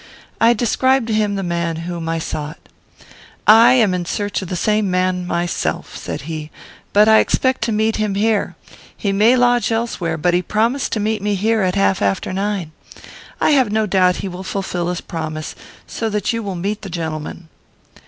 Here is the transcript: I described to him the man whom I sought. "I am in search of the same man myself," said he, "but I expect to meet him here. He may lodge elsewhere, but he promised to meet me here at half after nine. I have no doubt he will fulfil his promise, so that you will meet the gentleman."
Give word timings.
I 0.39 0.53
described 0.53 1.05
to 1.09 1.13
him 1.13 1.35
the 1.35 1.43
man 1.43 1.75
whom 1.85 2.09
I 2.09 2.17
sought. 2.17 2.57
"I 3.45 3.73
am 3.73 3.93
in 3.93 4.05
search 4.05 4.41
of 4.41 4.47
the 4.47 4.55
same 4.55 4.89
man 4.89 5.27
myself," 5.27 5.95
said 5.95 6.21
he, 6.21 6.49
"but 6.91 7.07
I 7.07 7.19
expect 7.19 7.61
to 7.65 7.71
meet 7.71 7.97
him 7.97 8.15
here. 8.15 8.55
He 8.97 9.11
may 9.11 9.35
lodge 9.35 9.71
elsewhere, 9.71 10.17
but 10.17 10.33
he 10.33 10.41
promised 10.41 10.91
to 10.93 10.99
meet 10.99 11.21
me 11.21 11.35
here 11.35 11.61
at 11.61 11.75
half 11.75 12.01
after 12.01 12.33
nine. 12.33 12.71
I 13.39 13.51
have 13.51 13.71
no 13.71 13.85
doubt 13.85 14.15
he 14.25 14.27
will 14.27 14.41
fulfil 14.41 14.87
his 14.87 15.01
promise, 15.01 15.53
so 15.85 16.09
that 16.09 16.33
you 16.33 16.41
will 16.41 16.55
meet 16.55 16.81
the 16.81 16.89
gentleman." 16.89 17.47